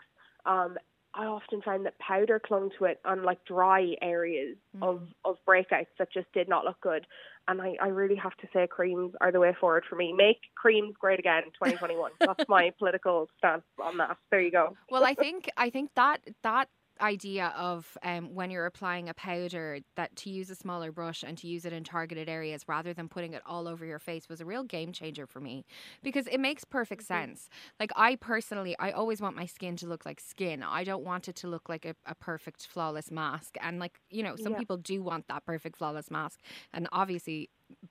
um, 0.45 0.77
I 1.13 1.25
often 1.25 1.61
find 1.61 1.85
that 1.85 1.97
powder 1.99 2.39
clung 2.39 2.69
to 2.77 2.85
it 2.85 2.99
on 3.05 3.23
like 3.23 3.43
dry 3.45 3.95
areas 4.01 4.55
mm. 4.77 4.87
of, 4.87 5.01
of 5.25 5.37
breakouts 5.47 5.87
that 5.97 6.11
just 6.13 6.31
did 6.33 6.47
not 6.47 6.65
look 6.65 6.79
good. 6.81 7.07
And 7.47 7.61
I, 7.61 7.75
I 7.81 7.87
really 7.87 8.15
have 8.15 8.35
to 8.37 8.47
say 8.53 8.67
creams 8.67 9.13
are 9.21 9.31
the 9.31 9.39
way 9.39 9.55
forward 9.59 9.85
for 9.89 9.95
me. 9.95 10.13
Make 10.13 10.41
creams 10.55 10.95
great 10.99 11.19
again 11.19 11.43
2021. 11.63 12.11
That's 12.19 12.47
my 12.49 12.71
political 12.77 13.29
stance 13.37 13.63
on 13.81 13.97
that. 13.97 14.17
There 14.31 14.41
you 14.41 14.51
go. 14.51 14.75
Well, 14.91 15.05
I 15.05 15.13
think 15.13 15.49
I 15.57 15.69
think 15.69 15.91
that 15.95 16.19
that 16.43 16.67
idea 17.01 17.53
of 17.57 17.97
um, 18.03 18.33
when 18.33 18.51
you're 18.51 18.65
applying 18.65 19.09
a 19.09 19.13
powder 19.13 19.79
that 19.95 20.15
to 20.17 20.29
use 20.29 20.49
a 20.49 20.55
smaller 20.55 20.91
brush 20.91 21.23
and 21.23 21.37
to 21.39 21.47
use 21.47 21.65
it 21.65 21.73
in 21.73 21.83
targeted 21.83 22.29
areas 22.29 22.63
rather 22.67 22.93
than 22.93 23.07
putting 23.07 23.33
it 23.33 23.41
all 23.45 23.67
over 23.67 23.85
your 23.85 23.99
face 23.99 24.29
was 24.29 24.41
a 24.41 24.45
real 24.45 24.63
game 24.63 24.91
changer 24.91 25.25
for 25.25 25.39
me 25.39 25.65
because 26.03 26.27
it 26.27 26.39
makes 26.39 26.63
perfect 26.63 27.03
mm-hmm. 27.03 27.31
sense. 27.31 27.49
Like 27.79 27.91
I 27.95 28.15
personally, 28.15 28.75
I 28.79 28.91
always 28.91 29.21
want 29.21 29.35
my 29.35 29.45
skin 29.45 29.75
to 29.77 29.87
look 29.87 30.05
like 30.05 30.19
skin. 30.19 30.63
I 30.63 30.83
don't 30.83 31.03
want 31.03 31.27
it 31.27 31.35
to 31.37 31.47
look 31.47 31.69
like 31.69 31.85
a, 31.85 31.95
a 32.05 32.15
perfect 32.15 32.67
flawless 32.67 33.11
mask. 33.11 33.55
And 33.61 33.79
like 33.79 33.99
you 34.09 34.23
know, 34.23 34.35
some 34.35 34.53
yeah. 34.53 34.59
people 34.59 34.77
do 34.77 35.01
want 35.01 35.27
that 35.27 35.45
perfect 35.45 35.77
flawless 35.77 36.11
mask, 36.11 36.39
and 36.73 36.87
obviously 36.91 37.49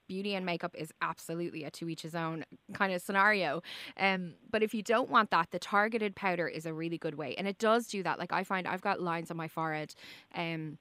beauty 0.09 0.35
and 0.35 0.47
makeup 0.47 0.75
is 0.76 0.92
absolutely 1.02 1.64
a 1.64 1.71
to 1.71 1.88
each 1.88 2.02
his 2.02 2.14
own 2.14 2.45
kind 2.73 2.92
of 2.92 3.02
scenario. 3.02 3.62
Um, 3.99 4.35
but 4.50 4.62
if 4.62 4.75
you 4.75 4.83
don't 4.83 5.11
want 5.11 5.30
that, 5.30 5.50
the 5.50 5.59
targeted 5.59 6.14
powder 6.14 6.49
is 6.49 6.66
a 6.66 6.73
really 6.73 6.99
good 6.99 7.14
way, 7.14 7.35
and 7.37 7.47
it 7.47 7.59
does 7.59 7.87
do 7.87 8.02
that. 8.02 8.18
Like 8.18 8.33
I 8.33 8.45
find 8.45 8.66
I've 8.66 8.83
got 8.83 9.00
lines 9.00 9.30
on 9.30 9.37
my 9.37 9.49
forehead. 9.49 9.95
Um, 10.35 10.78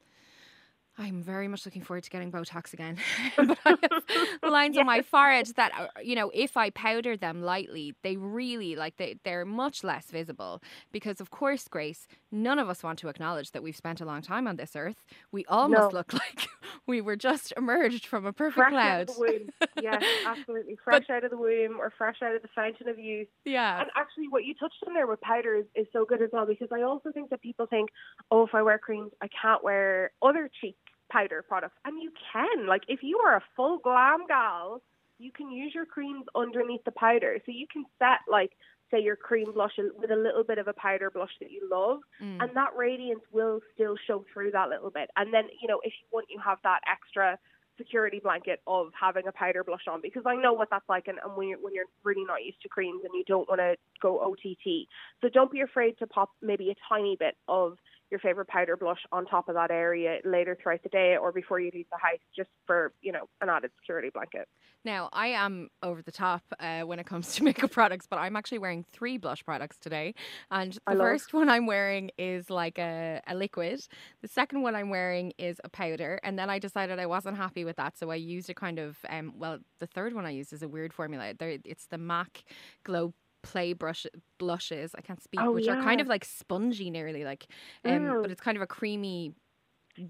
I'm 0.98 1.22
very 1.22 1.48
much 1.48 1.66
looking 1.66 1.82
forward 1.82 2.04
to 2.06 2.10
getting 2.10 2.32
Botox 2.32 2.72
again. 2.74 2.98
but 3.38 3.58
I 3.66 3.76
have 3.82 4.52
lines 4.52 4.78
on 4.78 4.86
my 4.86 5.02
forehead 5.02 5.48
that 5.58 5.72
uh, 5.78 5.88
you 6.02 6.16
know 6.16 6.32
if 6.34 6.56
I 6.56 6.70
powder 6.70 7.18
them 7.18 7.42
lightly, 7.42 7.94
they 8.02 8.16
really 8.16 8.76
like 8.76 8.96
they 8.98 9.18
they're 9.24 9.46
much 9.46 9.84
less 9.84 10.06
visible 10.10 10.62
because 10.92 11.20
of 11.20 11.32
course, 11.32 11.68
Grace, 11.68 12.08
none 12.32 12.60
of 12.60 12.70
us 12.70 12.82
want 12.84 13.00
to 13.00 13.10
acknowledge 13.10 13.52
that 13.52 13.62
we've 13.62 13.76
spent 13.76 14.00
a 14.00 14.06
long 14.06 14.22
time 14.22 14.48
on 14.48 14.56
this 14.56 14.76
earth. 14.76 15.04
We 15.32 15.46
all 15.46 15.68
No. 15.68 15.80
must 15.80 15.94
look 15.94 16.14
like 16.14 16.48
we 16.88 17.02
were 17.02 17.16
just 17.18 17.52
emerged 17.58 18.06
from 18.06 18.26
a 18.26 18.32
perfect 18.32 18.56
fresh 18.56 18.72
cloud. 18.72 19.02
out 19.02 19.10
of 19.10 19.16
the 19.16 19.20
womb. 19.20 19.70
Yes, 19.82 20.04
absolutely. 20.26 20.78
Fresh 20.84 21.10
out 21.10 21.24
of 21.24 21.32
the 21.32 21.38
womb 21.38 21.78
or 21.80 21.92
fresh 21.98 22.18
out 22.24 22.36
of 22.36 22.42
the 22.42 22.48
fountain 22.56 22.88
of 22.88 22.98
youth. 22.98 23.28
Yeah. 23.44 23.82
And 23.82 23.90
actually, 23.96 24.30
what 24.30 24.46
you 24.46 24.54
touched 24.54 24.82
on 24.88 24.94
there 24.94 25.08
with 25.08 25.20
powder 25.22 25.56
is, 25.56 25.66
is 25.76 25.88
so 25.92 26.06
good 26.06 26.22
as 26.22 26.30
well 26.32 26.46
because 26.46 26.70
I 26.72 26.84
also 26.84 27.12
think 27.12 27.30
that 27.32 27.42
people 27.42 27.66
think, 27.66 27.90
oh, 28.32 28.44
if 28.44 28.56
I 28.56 28.62
wear 28.62 28.78
creams, 28.78 29.12
I 29.22 29.28
can't 29.42 29.64
wear 29.64 30.12
other 30.22 30.50
cheek 30.62 30.78
powder 31.16 31.44
products. 31.48 31.76
And 31.86 32.02
you 32.02 32.12
can. 32.34 32.68
Like, 32.68 32.84
if 32.88 33.00
you 33.02 33.20
are 33.26 33.38
a 33.38 33.44
full 33.56 33.78
glam 33.80 34.28
gal, 34.28 34.82
you 35.18 35.32
can 35.32 35.50
use 35.50 35.74
your 35.74 35.86
creams 35.86 36.26
underneath 36.36 36.84
the 36.84 36.92
powder. 36.92 37.38
So 37.46 37.52
you 37.52 37.68
can 37.72 37.86
set, 38.00 38.20
like, 38.30 38.52
say, 38.92 39.00
your 39.00 39.16
cream 39.16 39.54
blush 39.54 39.78
with 39.98 40.12
a 40.12 40.16
little 40.16 40.44
bit 40.44 40.58
of 40.58 40.68
a 40.68 40.74
powder 40.74 41.10
blush 41.10 41.32
that 41.40 41.52
you 41.52 41.68
love. 41.72 42.00
Mm. 42.22 42.44
And 42.44 42.56
that 42.56 42.76
radiance 42.76 43.22
will 43.32 43.62
still 43.74 43.96
show 44.08 44.26
through 44.34 44.52
that 44.52 44.70
little 44.70 44.90
bit. 44.90 45.10
And 45.16 45.34
then, 45.34 45.46
you 45.62 45.68
know, 45.68 45.80
if 45.84 45.94
you 46.02 46.08
want, 46.12 46.28
you 46.30 46.40
have 46.44 46.58
that 46.64 46.82
extra 46.92 47.40
security 47.78 48.20
blanket 48.24 48.62
of 48.68 48.88
having 49.00 49.28
a 49.28 49.32
powder 49.32 49.64
blush 49.64 49.84
on 49.90 50.02
because 50.02 50.24
I 50.26 50.36
know 50.36 50.54
what 50.54 50.70
that's 50.70 50.88
like 50.88 51.08
and, 51.08 51.18
and 51.24 51.36
when 51.36 51.50
you're 51.50 51.60
when 51.60 51.74
you're 51.74 51.92
really 52.04 52.24
not 52.24 52.42
used 52.42 52.62
to 52.62 52.70
creams 52.70 53.02
and 53.04 53.14
you 53.14 53.24
don't 53.28 53.50
want 53.50 53.60
to 53.60 53.76
go 54.02 54.20
OTT. 54.20 54.88
So 55.22 55.28
don't 55.28 55.52
be 55.52 55.62
afraid 55.62 55.98
to 56.00 56.08
pop 56.08 56.30
maybe 56.42 56.70
a 56.70 56.76
tiny 56.88 57.18
bit 57.20 57.36
of 57.50 57.78
your 58.12 58.20
favorite 58.20 58.48
powder 58.48 58.78
blush 58.78 59.00
on 59.12 59.26
top 59.26 59.50
of 59.50 59.56
that 59.56 59.72
area 59.72 60.20
later 60.24 60.58
throughout 60.62 60.84
the 60.84 60.90
day 60.90 61.18
or 61.18 61.32
before 61.32 61.60
you 61.60 61.72
leave 61.74 61.88
the 61.92 61.98
house 61.98 62.20
just 62.36 62.50
for, 62.66 62.94
you 63.02 63.12
know, 63.12 63.28
an 63.42 63.50
added 63.50 63.72
security 63.80 64.10
blanket. 64.14 64.48
Now, 64.84 65.10
I 65.12 65.28
am 65.28 65.70
over 65.82 66.04
the 66.04 66.12
top 66.12 66.44
uh, 66.60 66.82
when 66.82 67.00
it 67.00 67.08
comes 67.08 67.34
to 67.36 67.44
makeup 67.44 67.72
products, 67.72 68.06
but 68.08 68.18
I'm 68.18 68.36
actually 68.36 68.60
wearing 68.60 68.86
three 68.94 69.18
blush 69.18 69.44
products 69.44 69.78
today. 69.78 70.14
And 70.52 70.74
the 70.74 70.82
I 70.88 70.94
love. 70.94 71.08
first 71.08 71.34
one 71.34 71.50
I'm 71.50 71.66
wearing 71.66 72.12
is 72.20 72.52
like 72.52 72.78
a, 72.78 73.22
a 73.28 73.34
liquid. 73.34 73.82
The 74.22 74.28
second 74.28 74.62
one 74.62 74.76
I'm 74.76 74.90
wearing 74.90 75.34
is 75.40 75.60
a 75.64 75.70
powder. 75.70 76.20
And 76.24 76.38
then 76.38 76.50
I 76.50 76.60
decided 76.60 77.00
I 77.00 77.08
wasn't 77.08 77.38
happy 77.38 77.66
with 77.66 77.78
that. 77.78 77.98
So 77.98 78.12
I 78.12 78.16
used 78.16 78.50
a 78.50 78.54
kind 78.54 78.78
of, 78.78 78.98
um, 79.10 79.34
well, 79.38 79.58
the 79.80 79.88
third 79.88 80.14
one 80.14 80.26
I 80.26 80.30
used 80.30 80.54
is 80.54 80.62
a 80.62 80.68
weird 80.68 80.94
formula. 80.94 81.34
There, 81.34 81.58
it's 81.66 81.88
the 81.88 81.98
MAC 81.98 82.44
Glow 82.84 83.14
Play 83.46 83.74
brush 83.74 84.08
blushes. 84.40 84.96
I 84.96 85.02
can't 85.02 85.22
speak, 85.22 85.46
Oh, 85.46 85.52
which 85.54 85.68
are 85.68 85.76
kind 85.78 86.02
of 86.02 86.08
like 86.08 86.26
spongy, 86.26 86.90
nearly 86.90 87.24
like, 87.24 87.46
um, 87.86 88.16
Mm. 88.16 88.22
but 88.22 88.32
it's 88.32 88.42
kind 88.42 88.58
of 88.58 88.64
a 88.64 88.68
creamy, 88.68 89.34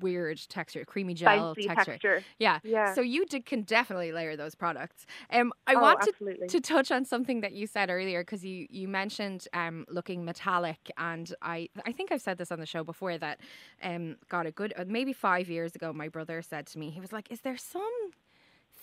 weird 0.01 0.39
texture, 0.50 0.84
creamy 0.86 1.13
gel 1.13 1.56
texture. 1.58 2.00
texture. 2.00 2.25
Yeah. 2.39 2.60
Yeah. 2.63 2.96
So 2.96 3.01
you 3.01 3.25
d- 3.25 3.42
can 3.42 3.63
definitely 3.63 4.12
layer 4.12 4.36
those 4.36 4.56
products. 4.56 5.06
Um, 5.30 5.54
I 5.68 5.75
oh, 5.75 5.77
wanted 5.77 6.10
absolutely. 6.10 6.50
to 6.50 6.62
touch 6.62 6.92
on 6.92 7.06
something 7.06 7.42
that 7.42 7.54
you 7.54 7.68
said 7.68 7.89
earlier 7.89 8.22
because 8.24 8.46
you 8.46 8.68
you 8.70 8.88
mentioned 8.88 9.48
um 9.54 9.86
looking 9.89 10.25
metallic, 10.25 10.92
and 10.98 11.34
I 11.42 11.70
I 11.86 11.92
think 11.92 12.12
I've 12.12 12.22
said 12.22 12.38
this 12.38 12.51
on 12.51 12.60
the 12.60 12.65
show 12.68 12.84
before 12.84 13.18
that 13.18 13.42
um 13.84 14.18
got 14.30 14.46
a 14.48 14.51
good 14.51 14.74
uh, 14.77 14.86
maybe 14.88 15.13
five 15.13 15.50
years 15.50 15.75
ago 15.75 15.94
my 15.94 16.10
brother 16.10 16.42
said 16.42 16.68
to 16.68 16.80
me 16.80 16.92
he 16.92 17.01
was 17.01 17.13
like, 17.13 17.32
is 17.32 17.42
there 17.42 17.58
some 17.58 18.12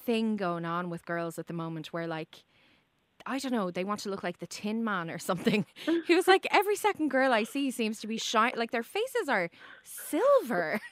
thing 0.05 0.37
going 0.37 0.65
on 0.65 0.91
with 0.91 1.05
girls 1.05 1.39
at 1.39 1.47
the 1.47 1.55
moment 1.55 1.89
where 1.93 2.07
like. 2.07 2.45
I 3.27 3.39
don't 3.39 3.53
know. 3.53 3.71
They 3.71 3.85
want 3.85 4.01
to 4.01 4.11
look 4.11 4.23
like 4.23 4.39
the 4.39 4.47
Tin 4.47 4.85
Man 4.85 5.11
or 5.11 5.19
something. 5.19 5.65
He 6.07 6.15
was 6.15 6.27
like, 6.29 6.47
every 6.51 6.77
second 6.77 7.09
girl 7.11 7.33
I 7.33 7.45
see 7.45 7.71
seems 7.71 8.01
to 8.01 8.07
be 8.07 8.19
shine. 8.19 8.53
Like 8.57 8.71
their 8.71 8.83
faces 8.83 9.29
are 9.29 9.51
silver. 9.85 10.81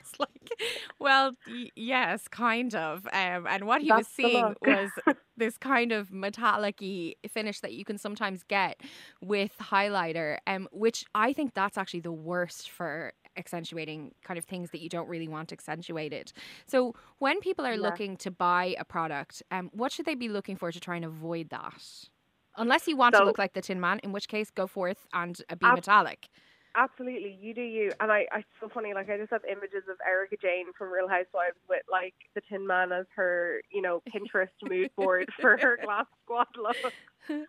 It's 0.00 0.20
like, 0.20 0.50
well, 0.98 1.32
y- 1.46 1.70
yes, 1.74 2.28
kind 2.28 2.74
of. 2.74 3.06
Um, 3.12 3.46
and 3.46 3.66
what 3.66 3.80
he 3.80 3.90
was 3.90 4.06
That's 4.06 4.08
the 4.16 4.22
seeing 4.28 4.54
was 4.60 4.90
this 5.38 5.56
kind 5.56 5.90
of 5.92 6.12
metallic-y 6.12 7.14
finish 7.28 7.60
that 7.60 7.72
you 7.72 7.84
can 7.84 7.96
sometimes 7.96 8.42
get 8.42 8.80
with 9.22 9.52
highlighter, 9.58 10.36
um, 10.46 10.68
which 10.70 11.06
I 11.14 11.32
think 11.32 11.54
that's 11.54 11.78
actually 11.78 12.00
the 12.00 12.12
worst 12.12 12.68
for 12.68 13.12
accentuating 13.36 14.14
kind 14.24 14.38
of 14.38 14.44
things 14.44 14.70
that 14.70 14.80
you 14.80 14.88
don't 14.88 15.08
really 15.08 15.28
want 15.28 15.52
accentuated. 15.52 16.32
So 16.66 16.94
when 17.18 17.40
people 17.40 17.66
are 17.66 17.76
Yeah. 17.76 17.78
looking 17.78 18.16
to 18.18 18.30
buy 18.30 18.76
a 18.78 18.84
product, 18.84 19.42
um, 19.50 19.70
what 19.72 19.92
should 19.92 20.06
they 20.06 20.14
be 20.14 20.28
looking 20.28 20.56
for 20.56 20.70
to 20.72 20.80
try 20.80 20.96
and 20.96 21.04
avoid 21.04 21.50
that? 21.50 22.08
Unless 22.56 22.86
you 22.86 22.96
want 22.96 23.14
to 23.16 23.24
look 23.24 23.38
like 23.38 23.54
the 23.54 23.62
Tin 23.62 23.80
Man, 23.80 23.98
in 24.02 24.12
which 24.12 24.28
case 24.28 24.50
go 24.50 24.66
forth 24.66 25.06
and 25.12 25.40
be 25.58 25.66
Ab- 25.66 25.76
metallic. 25.76 26.28
Absolutely, 26.74 27.38
you 27.40 27.52
do 27.54 27.60
you. 27.60 27.92
And 28.00 28.10
I, 28.10 28.26
I 28.32 28.38
it's 28.38 28.48
so 28.60 28.68
funny. 28.68 28.94
Like 28.94 29.10
I 29.10 29.18
just 29.18 29.30
have 29.30 29.44
images 29.44 29.84
of 29.90 29.96
Erika 30.06 30.36
Jayne 30.40 30.72
from 30.76 30.90
Real 30.90 31.08
Housewives 31.08 31.58
with 31.68 31.82
like 31.90 32.14
the 32.34 32.40
Tin 32.48 32.66
Man 32.66 32.92
as 32.92 33.06
her, 33.14 33.60
you 33.70 33.82
know, 33.82 34.02
Pinterest 34.14 34.48
mood 34.62 34.90
board 34.96 35.28
for 35.40 35.58
her 35.58 35.78
glass 35.84 36.06
squad 36.24 36.46
look, 36.56 36.76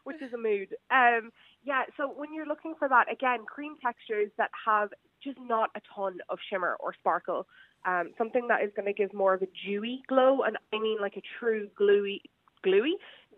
which 0.03 0.21
is 0.21 0.33
a 0.33 0.37
mood. 0.37 0.75
Um, 0.91 1.31
yeah. 1.63 1.83
So 1.95 2.11
when 2.13 2.33
you're 2.33 2.45
looking 2.45 2.75
for 2.77 2.89
that, 2.89 3.11
again, 3.11 3.45
cream 3.45 3.75
textures 3.81 4.29
that 4.37 4.51
have 4.65 4.89
just 5.23 5.37
not 5.39 5.69
a 5.75 5.81
ton 5.95 6.17
of 6.29 6.37
shimmer 6.49 6.75
or 6.79 6.93
sparkle, 6.93 7.47
um, 7.85 8.11
something 8.17 8.47
that 8.49 8.61
is 8.61 8.71
going 8.75 8.87
to 8.87 8.93
give 8.93 9.13
more 9.13 9.33
of 9.33 9.41
a 9.41 9.47
dewy 9.65 10.01
glow, 10.07 10.41
and 10.41 10.57
I 10.73 10.79
mean 10.79 10.97
like 10.99 11.15
a 11.15 11.21
true 11.39 11.69
gluey, 11.77 12.21
gluey, 12.61 12.97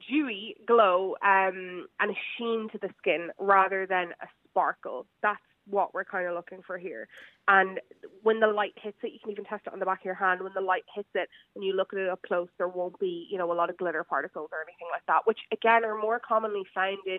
dewy 0.09 0.55
glow, 0.65 1.15
um, 1.23 1.87
and 1.99 2.11
a 2.11 2.15
sheen 2.37 2.69
to 2.71 2.79
the 2.79 2.89
skin 2.97 3.29
rather 3.39 3.85
than 3.85 4.13
a 4.21 4.27
sparkle. 4.49 5.05
That's 5.21 5.39
what 5.69 5.93
we're 5.93 6.05
kind 6.05 6.27
of 6.27 6.35
looking 6.35 6.61
for 6.65 6.77
here. 6.77 7.07
And 7.47 7.79
when 8.23 8.39
the 8.39 8.47
light 8.47 8.73
hits 8.81 8.97
it, 9.03 9.13
you 9.13 9.19
can 9.19 9.31
even 9.31 9.45
test 9.45 9.63
it 9.67 9.73
on 9.73 9.79
the 9.79 9.85
back 9.85 9.99
of 9.99 10.05
your 10.05 10.15
hand. 10.15 10.41
When 10.41 10.53
the 10.53 10.61
light 10.61 10.83
hits 10.93 11.09
it 11.15 11.29
and 11.55 11.63
you 11.63 11.73
look 11.73 11.93
at 11.93 11.99
it 11.99 12.09
up 12.09 12.21
close, 12.23 12.47
there 12.57 12.67
won't 12.67 12.99
be, 12.99 13.27
you 13.29 13.37
know, 13.37 13.51
a 13.51 13.53
lot 13.53 13.69
of 13.69 13.77
glitter 13.77 14.03
particles 14.03 14.49
or 14.51 14.59
anything 14.59 14.87
like 14.91 15.05
that, 15.07 15.25
which 15.25 15.39
again 15.51 15.83
are 15.85 15.97
more 15.97 16.19
commonly 16.19 16.63
found 16.73 16.99
in 17.07 17.17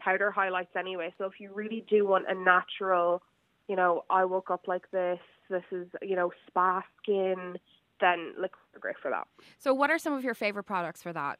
powder 0.00 0.30
highlights 0.30 0.74
anyway. 0.76 1.12
So 1.18 1.24
if 1.24 1.38
you 1.38 1.52
really 1.52 1.84
do 1.88 2.06
want 2.06 2.24
a 2.28 2.34
natural, 2.34 3.22
you 3.68 3.76
know, 3.76 4.04
I 4.10 4.24
woke 4.24 4.50
up 4.50 4.66
like 4.66 4.90
this, 4.90 5.20
this 5.50 5.64
is, 5.70 5.86
you 6.02 6.16
know, 6.16 6.32
spa 6.46 6.82
skin, 7.02 7.58
then 8.00 8.34
are 8.40 8.80
great 8.80 8.96
for 9.00 9.10
that. 9.10 9.26
So, 9.58 9.72
what 9.72 9.90
are 9.90 9.98
some 9.98 10.12
of 10.12 10.24
your 10.24 10.34
favorite 10.34 10.64
products 10.64 11.02
for 11.02 11.12
that? 11.12 11.38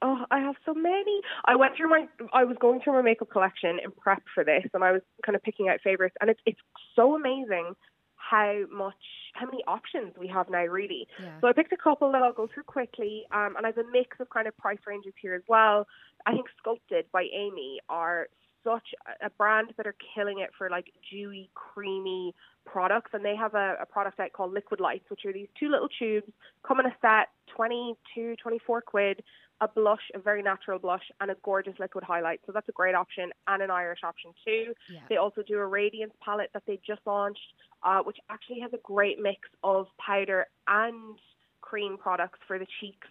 Oh, 0.00 0.24
I 0.30 0.38
have 0.40 0.54
so 0.64 0.74
many. 0.74 1.20
I 1.44 1.56
went 1.56 1.76
through 1.76 1.88
my, 1.90 2.06
I 2.32 2.44
was 2.44 2.56
going 2.60 2.80
through 2.80 2.92
my 2.94 3.02
makeup 3.02 3.30
collection 3.30 3.78
in 3.82 3.90
prep 3.90 4.22
for 4.32 4.44
this, 4.44 4.64
and 4.72 4.84
I 4.84 4.92
was 4.92 5.02
kind 5.26 5.34
of 5.34 5.42
picking 5.42 5.68
out 5.68 5.80
favorites, 5.82 6.16
and 6.20 6.30
it's 6.30 6.40
it's 6.46 6.60
so 6.94 7.16
amazing 7.16 7.74
how 8.14 8.64
much, 8.70 8.94
how 9.34 9.46
many 9.46 9.62
options 9.66 10.12
we 10.18 10.28
have 10.28 10.50
now, 10.50 10.64
really. 10.64 11.08
Yeah. 11.20 11.40
So 11.40 11.48
I 11.48 11.52
picked 11.52 11.72
a 11.72 11.76
couple 11.76 12.12
that 12.12 12.22
I'll 12.22 12.32
go 12.32 12.48
through 12.52 12.64
quickly, 12.64 13.24
um, 13.32 13.54
and 13.56 13.64
I 13.64 13.70
have 13.70 13.78
a 13.78 13.90
mix 13.90 14.20
of 14.20 14.28
kind 14.30 14.46
of 14.46 14.56
price 14.56 14.78
ranges 14.86 15.14
here 15.20 15.34
as 15.34 15.42
well. 15.48 15.86
I 16.26 16.32
think 16.32 16.46
Sculpted 16.58 17.06
by 17.10 17.22
Aimee 17.34 17.78
are 17.88 18.28
such 18.64 18.88
a- 19.22 19.30
brand 19.30 19.72
that 19.78 19.86
are 19.86 19.94
killing 20.14 20.40
it 20.40 20.50
for 20.58 20.68
like 20.68 20.92
dewy, 21.10 21.48
creamy 21.54 22.34
products, 22.66 23.12
and 23.14 23.24
they 23.24 23.34
have 23.34 23.54
a, 23.54 23.76
a 23.80 23.86
product 23.86 24.20
out 24.20 24.32
called 24.32 24.52
Liquid 24.52 24.80
Lights, 24.80 25.08
which 25.08 25.24
are 25.24 25.32
these 25.32 25.48
two 25.58 25.70
little 25.70 25.88
tubes, 25.88 26.30
come 26.66 26.80
in 26.80 26.86
a 26.86 26.94
set, 27.00 27.28
22, 27.56 28.36
24 28.42 28.82
quid, 28.82 29.22
a 29.60 29.68
blush, 29.68 30.02
a 30.14 30.18
very 30.18 30.42
natural 30.42 30.78
blush, 30.78 31.02
and 31.20 31.30
a 31.30 31.36
gorgeous 31.42 31.74
liquid 31.78 32.04
highlight. 32.04 32.40
So 32.46 32.52
that's 32.52 32.68
a 32.68 32.72
great 32.72 32.94
option, 32.94 33.30
and 33.46 33.62
an 33.62 33.70
Irish 33.70 34.00
option 34.04 34.32
too. 34.44 34.74
Yeah. 34.92 35.00
They 35.08 35.16
also 35.16 35.42
do 35.42 35.58
a 35.58 35.66
radiance 35.66 36.12
palette 36.24 36.50
that 36.54 36.62
they 36.66 36.80
just 36.86 37.00
launched, 37.06 37.54
uh, 37.82 38.00
which 38.02 38.18
actually 38.30 38.60
has 38.60 38.72
a 38.72 38.78
great 38.82 39.18
mix 39.20 39.40
of 39.64 39.86
powder 39.98 40.46
and 40.66 41.18
cream 41.60 41.98
products 41.98 42.38
for 42.46 42.58
the 42.58 42.66
cheeks, 42.80 43.08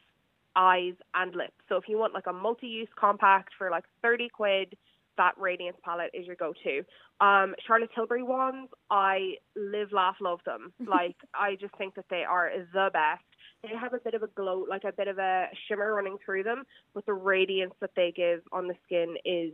eyes, 0.56 0.94
and 1.14 1.36
lips. 1.36 1.58
So 1.70 1.76
if 1.76 1.84
you 1.88 1.98
want 1.98 2.14
like 2.14 2.28
a 2.28 2.34
multi-use 2.34 2.90
compact 3.00 3.54
for 3.58 3.70
like 3.70 3.84
30 4.02 4.30
quid, 4.30 4.78
that 5.18 5.34
radiance 5.38 5.78
palette 5.84 6.12
is 6.14 6.26
your 6.26 6.36
go-to. 6.36 6.84
Um, 7.26 7.56
Charlotte 7.66 7.90
Tilbury 7.94 8.24
ones, 8.24 8.70
I 8.90 9.36
live, 9.56 9.92
laugh, 9.92 10.16
love 10.22 10.40
them. 10.46 10.74
Like 10.88 11.18
I 11.34 11.56
just 11.60 11.76
think 11.78 11.96
that 11.96 12.06
they 12.10 12.24
are 12.24 12.52
the 12.74 12.90
best. 12.94 13.24
They 13.64 13.70
have 13.80 13.94
a 13.94 14.00
bit 14.00 14.14
of 14.14 14.24
a 14.24 14.28
glow, 14.28 14.66
like 14.70 14.84
a 14.84 14.92
bit 14.92 15.08
of 15.08 15.18
a 15.18 15.48
shimmer 15.68 15.94
running 15.94 16.18
through 16.24 16.44
them, 16.44 16.64
but 16.94 17.06
the 17.06 17.14
radiance 17.14 17.74
that 17.82 17.92
they 17.96 18.14
give 18.16 18.42
on 18.52 18.68
the 18.68 18.76
skin 18.86 19.16
is 19.26 19.54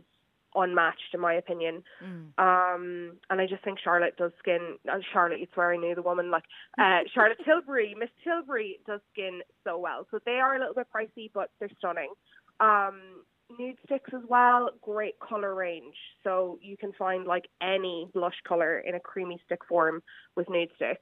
unmatched 0.54 1.12
in 1.12 1.20
my 1.20 1.34
opinion. 1.34 1.82
Mm. 2.02 2.38
Um, 2.38 3.16
and 3.30 3.40
I 3.40 3.46
just 3.46 3.64
think 3.64 3.78
Charlotte 3.82 4.16
does 4.16 4.32
skin. 4.38 4.76
Uh, 4.90 4.98
Charlotte, 5.12 5.40
you 5.40 5.46
swear 5.52 5.72
I 5.72 5.76
knew 5.76 5.94
the 5.94 6.02
woman. 6.02 6.30
Like 6.30 6.44
uh, 6.78 7.00
Charlotte 7.14 7.38
Tilbury, 7.44 7.94
Miss 7.98 8.10
Tilbury 8.22 8.78
does 8.86 9.00
skin 9.12 9.40
so 9.64 9.78
well. 9.78 10.06
So 10.10 10.18
they 10.24 10.38
are 10.38 10.56
a 10.56 10.58
little 10.58 10.74
bit 10.74 10.86
pricey, 10.94 11.30
but 11.32 11.50
they're 11.58 11.70
stunning. 11.78 12.12
Um, 12.60 13.24
Nudestix 13.52 14.14
as 14.14 14.22
well, 14.28 14.70
great 14.80 15.18
color 15.20 15.54
range. 15.54 15.94
So 16.22 16.58
you 16.62 16.76
can 16.76 16.92
find 16.92 17.26
like 17.26 17.46
any 17.60 18.08
blush 18.14 18.36
color 18.46 18.78
in 18.78 18.94
a 18.94 19.00
creamy 19.00 19.38
stick 19.44 19.60
form 19.68 20.02
with 20.36 20.46
Nudestix. 20.46 20.96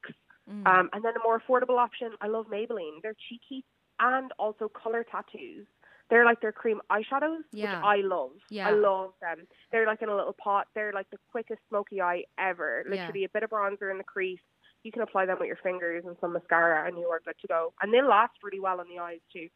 Mm. 0.50 0.66
Um, 0.66 0.90
and 0.92 1.04
then 1.04 1.12
a 1.16 1.22
more 1.22 1.40
affordable 1.40 1.78
option, 1.78 2.10
I 2.20 2.28
love 2.28 2.46
Maybelline. 2.46 3.00
They're 3.02 3.16
cheeky 3.28 3.64
and 4.00 4.32
also 4.38 4.68
color 4.68 5.04
tattoos. 5.08 5.66
They're 6.10 6.24
like 6.24 6.40
their 6.40 6.52
cream 6.52 6.80
eyeshadows, 6.90 7.42
Yeah. 7.52 7.76
which 7.76 7.84
I 7.84 7.96
love. 8.06 8.32
Yeah. 8.50 8.68
I 8.68 8.72
love 8.72 9.12
them. 9.20 9.46
They're 9.70 9.86
like 9.86 10.02
in 10.02 10.08
a 10.08 10.16
little 10.16 10.34
pot. 10.34 10.66
They're 10.74 10.92
like 10.92 11.08
the 11.10 11.18
quickest 11.30 11.60
smoky 11.68 12.00
eye 12.02 12.24
ever. 12.38 12.82
Yeah. 12.84 12.90
Literally 12.90 13.24
a 13.24 13.28
bit 13.28 13.44
of 13.44 13.50
bronzer 13.50 13.90
in 13.90 13.98
the 13.98 14.04
crease, 14.04 14.40
you 14.82 14.92
can 14.92 15.02
apply 15.02 15.26
them 15.26 15.38
with 15.38 15.46
your 15.46 15.56
fingers 15.62 16.04
and 16.04 16.16
some 16.20 16.32
mascara, 16.32 16.86
and 16.86 16.98
you 16.98 17.06
are 17.06 17.20
good 17.24 17.36
to 17.40 17.46
go. 17.46 17.72
And 17.80 17.94
they 17.94 18.02
last 18.02 18.32
really 18.42 18.60
well 18.60 18.80
on 18.80 18.88
the 18.88 18.98
eyes 19.00 19.20
too. 19.32 19.48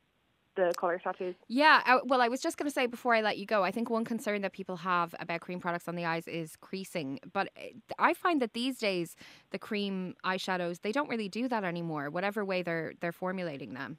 The 0.56 0.72
color 0.78 0.98
tattoos. 1.02 1.34
Yeah, 1.48 1.82
I, 1.84 2.00
well, 2.04 2.22
I 2.22 2.28
was 2.28 2.40
just 2.40 2.56
going 2.56 2.68
to 2.68 2.72
say 2.72 2.86
before 2.86 3.14
I 3.14 3.20
let 3.20 3.36
you 3.36 3.44
go, 3.44 3.62
I 3.62 3.70
think 3.70 3.90
one 3.90 4.04
concern 4.04 4.40
that 4.42 4.52
people 4.52 4.76
have 4.78 5.14
about 5.20 5.40
cream 5.42 5.60
products 5.60 5.86
on 5.86 5.96
the 5.96 6.06
eyes 6.06 6.26
is 6.26 6.56
creasing. 6.56 7.20
But 7.32 7.50
eh, 7.56 7.70
I 7.98 8.14
find 8.14 8.40
that 8.40 8.54
these 8.54 8.78
days 8.78 9.16
the 9.50 9.58
cream 9.58 10.14
eyeshadows 10.24 10.80
they 10.80 10.92
don't 10.92 11.08
really 11.10 11.28
do 11.28 11.46
that 11.48 11.62
anymore. 11.62 12.10
Whatever 12.10 12.44
way 12.44 12.62
they're 12.62 12.94
they're 13.00 13.12
formulating 13.12 13.74
them. 13.74 13.98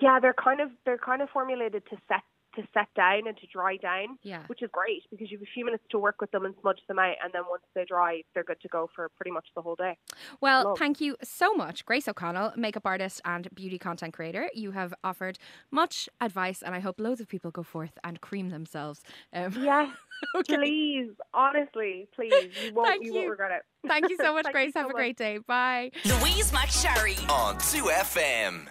Yeah, 0.00 0.20
they're 0.20 0.34
kind 0.34 0.60
of 0.60 0.70
they're 0.84 0.98
kind 0.98 1.22
of 1.22 1.30
formulated 1.30 1.82
to 1.90 1.96
set 2.08 2.22
to 2.56 2.62
set 2.74 2.88
down 2.94 3.26
and 3.26 3.36
to 3.38 3.46
dry 3.46 3.76
down, 3.76 4.18
Yeah. 4.22 4.42
which 4.46 4.62
is 4.62 4.70
great 4.72 5.02
because 5.10 5.30
you 5.30 5.38
have 5.38 5.42
a 5.46 5.50
few 5.54 5.64
minutes 5.64 5.84
to 5.90 5.98
work 5.98 6.20
with 6.20 6.30
them 6.32 6.44
and 6.44 6.54
smudge 6.60 6.80
them 6.88 6.98
out, 6.98 7.14
and 7.22 7.32
then 7.32 7.42
once 7.48 7.62
they 7.74 7.84
dry, 7.84 8.22
they're 8.34 8.44
good 8.44 8.60
to 8.62 8.68
go 8.68 8.88
for 8.94 9.08
pretty 9.10 9.30
much 9.30 9.46
the 9.54 9.62
whole 9.62 9.76
day. 9.76 9.98
Well, 10.40 10.64
Love. 10.70 10.78
thank 10.78 11.00
you 11.00 11.16
so 11.22 11.54
much, 11.54 11.84
Grace 11.84 12.08
O'Connell, 12.08 12.52
makeup 12.56 12.86
artist 12.86 13.20
and 13.24 13.48
beauty 13.54 13.78
content 13.78 14.14
creator. 14.14 14.50
You 14.54 14.72
have 14.72 14.92
offered 15.04 15.38
much 15.70 16.08
advice, 16.20 16.62
and 16.62 16.74
I 16.74 16.80
hope 16.80 16.98
loads 17.00 17.20
of 17.20 17.28
people 17.28 17.50
go 17.50 17.62
forth 17.62 17.98
and 18.04 18.20
cream 18.20 18.48
themselves. 18.50 19.02
Um, 19.32 19.52
Yes, 19.58 19.88
okay. 20.36 20.56
please, 20.56 21.10
honestly, 21.32 22.08
please, 22.14 22.50
you 22.64 22.74
won't 22.74 22.88
Thank 22.88 23.04
you, 23.04 23.12
you. 23.12 23.18
won't 23.20 23.30
regret 23.30 23.52
it. 23.52 23.62
Thank 23.88 24.10
you 24.10 24.16
so 24.16 24.32
much, 24.34 24.44
Thank 24.44 24.46
you 24.46 24.52
Grace. 24.52 24.72
so 24.74 24.80
Have 24.80 24.90
a 24.90 24.94
great 24.94 25.16
day. 25.16 25.38
Bye. 25.38 25.90
Louise 26.04 26.50
McSharry 26.50 27.16
on 27.30 27.56
2FM. 27.58 28.66